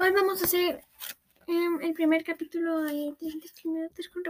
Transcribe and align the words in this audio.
Hoy 0.00 0.12
vamos 0.12 0.40
a 0.40 0.44
hacer 0.44 0.84
em, 1.48 1.82
el 1.82 1.92
primer 1.92 2.22
capítulo 2.22 2.82
de 2.82 3.16
con 4.12 4.22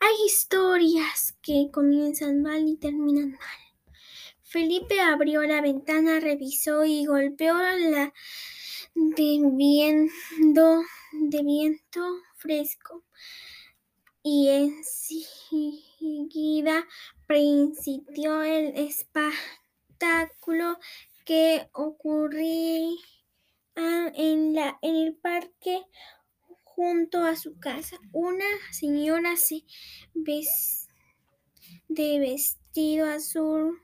Hay 0.00 0.14
historias 0.26 1.36
que 1.40 1.68
comienzan 1.72 2.42
mal 2.42 2.66
y 2.66 2.76
terminan 2.76 3.30
mal. 3.30 3.58
Felipe 4.42 5.00
abrió 5.00 5.44
la 5.44 5.60
ventana, 5.60 6.18
revisó 6.18 6.84
y 6.84 7.06
golpeó 7.06 7.54
la 7.54 8.12
de 8.96 9.38
viento, 9.52 10.82
de 11.12 11.42
viento 11.44 12.00
fresco. 12.34 13.04
Y 14.24 14.48
enseguida 15.52 16.84
principió 17.28 18.42
el 18.42 18.76
espectáculo 18.76 20.80
que 21.24 21.68
ocurría 21.74 22.96
en, 24.14 24.54
la, 24.54 24.78
en 24.82 24.96
el 24.96 25.16
parque 25.16 25.82
junto 26.64 27.24
a 27.24 27.36
su 27.36 27.58
casa. 27.58 27.98
Una 28.12 28.44
señora 28.70 29.36
se 29.36 29.64
ves, 30.14 30.88
de 31.88 32.18
vestido 32.18 33.06
azul. 33.06 33.80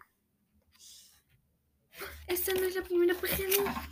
Esta 2.26 2.54
no 2.54 2.62
es 2.62 2.74
la 2.74 2.82
primera 2.82 3.14
página. 3.14 3.90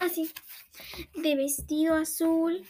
Así, 0.00 0.30
de 1.14 1.36
vestido 1.36 1.94
azul, 1.94 2.66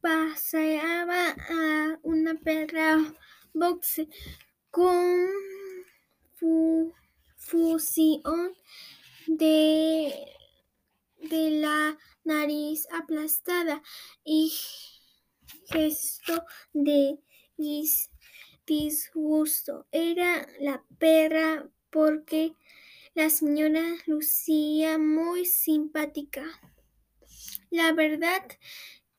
paseaba 0.00 1.30
a 1.30 1.98
una 2.02 2.34
perra 2.34 2.98
boxe 3.52 4.08
con 4.70 5.43
fusión 7.46 8.54
de, 9.26 10.26
de 11.18 11.50
la 11.50 11.98
nariz 12.24 12.86
aplastada 12.90 13.82
y 14.24 14.52
gesto 15.66 16.44
de 16.72 17.18
disgusto. 18.66 19.86
Era 19.92 20.46
la 20.60 20.84
perra 20.98 21.68
porque 21.90 22.54
la 23.14 23.30
señora 23.30 23.82
lucía 24.06 24.98
muy 24.98 25.44
simpática. 25.44 26.44
La 27.70 27.92
verdad, 27.92 28.42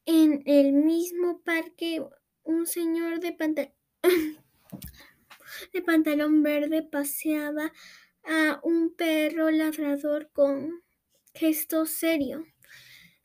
en 0.06 0.44
el 0.46 0.74
mismo 0.74 1.42
parque, 1.42 2.04
un 2.44 2.66
señor 2.66 3.20
de 3.20 3.34
pantalón, 3.34 3.74
de 5.74 5.82
pantalón 5.82 6.44
verde 6.44 6.84
paseaba 6.84 7.72
a 8.26 8.60
un 8.64 8.96
perro 8.96 9.52
ladrador 9.52 10.30
con 10.32 10.84
gesto 11.34 11.86
serio. 11.86 12.46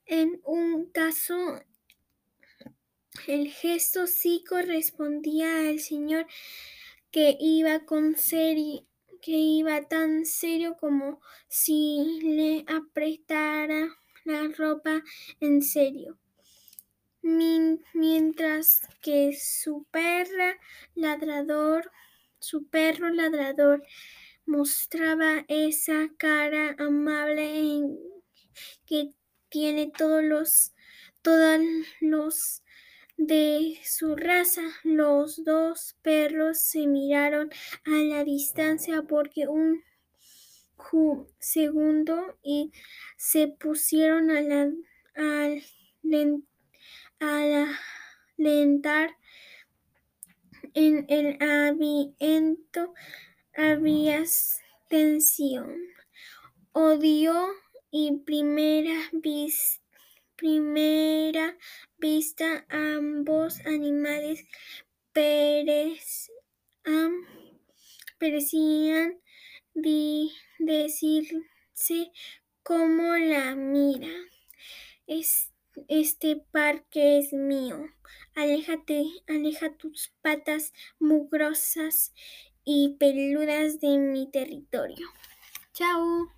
En 0.06 0.40
un 0.44 0.90
caso, 0.90 1.62
el 3.26 3.48
gesto 3.48 4.06
sí 4.06 4.44
correspondía 4.48 5.68
al 5.68 5.80
señor 5.80 6.26
que 7.10 7.36
iba 7.40 7.80
con 7.86 8.16
serio 8.16 8.86
que 9.20 9.32
iba 9.32 9.82
tan 9.82 10.24
serio 10.24 10.76
como 10.78 11.20
si 11.48 12.20
le 12.22 12.64
apretara 12.66 13.88
la 14.24 14.48
ropa 14.56 15.02
en 15.40 15.62
serio. 15.62 16.18
Mientras 17.22 18.80
que 19.02 19.36
su 19.38 19.84
perra 19.90 20.56
ladrador, 20.94 21.92
su 22.38 22.66
perro 22.68 23.10
ladrador 23.10 23.84
mostraba 24.46 25.44
esa 25.48 26.08
cara 26.16 26.74
amable 26.78 27.83
que 28.86 29.12
tiene 29.48 29.92
todos 29.96 30.22
los, 30.22 30.72
todos 31.22 31.60
los 32.00 32.62
de 33.16 33.78
su 33.84 34.17
raza. 34.17 34.62
Los 34.83 35.45
dos 35.45 35.96
perros 36.02 36.61
se 36.61 36.86
miraron 36.86 37.51
a 37.84 37.90
la 37.90 38.24
distancia 38.24 39.02
porque 39.02 39.46
un 39.46 39.83
segundo 41.39 42.39
y 42.42 42.72
se 43.17 43.48
pusieron 43.48 44.30
a, 44.30 44.40
la, 44.40 44.70
a, 47.20 47.67
lentar 48.36 49.17
en 50.74 51.07
el 51.08 51.36
aviento 51.42 52.95
había 53.56 54.24
tensión, 54.88 55.77
odio 56.72 57.48
y 57.90 58.18
primera 58.18 58.98
vista, 59.12 59.83
primera 60.36 61.56
vista 61.98 62.64
ambos 62.68 63.60
animales 63.66 64.44
parecían 68.18 69.20
decirse 70.58 72.12
como 72.62 73.16
la 73.16 73.55
mira. 73.55 74.08
Este 75.06 76.36
parque 76.52 77.18
es 77.18 77.33
mío. 77.33 77.86
Aléjate, 78.34 79.05
aleja 79.27 79.77
tus 79.77 80.12
patas 80.22 80.72
mugrosas 80.98 82.12
y 82.64 82.96
peludas 82.98 83.80
de 83.80 83.98
mi 83.98 84.30
territorio. 84.30 85.06
Chao. 85.72 86.28